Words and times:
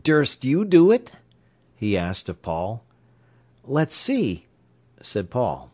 "Durst 0.00 0.44
you 0.44 0.64
do 0.64 0.92
it?" 0.92 1.16
he 1.74 1.98
asked 1.98 2.28
of 2.28 2.40
Paul. 2.40 2.84
"Let's 3.64 3.96
see," 3.96 4.46
said 5.02 5.28
Paul. 5.28 5.72